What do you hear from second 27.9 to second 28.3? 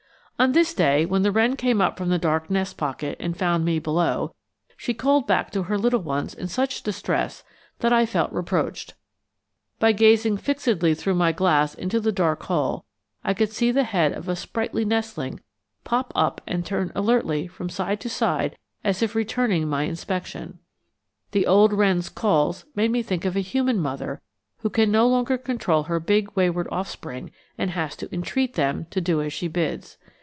to